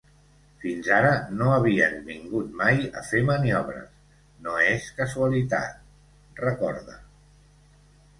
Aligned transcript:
Fins 0.61 0.87
ara 0.93 1.09
no 1.41 1.49
havien 1.57 1.99
vingut 2.07 2.55
mai 2.61 2.81
a 3.01 3.03
fer 3.09 3.21
maniobres; 3.27 3.91
no 4.47 4.55
és 4.71 4.87
casualitat, 5.01 5.85
recorda. 6.41 6.97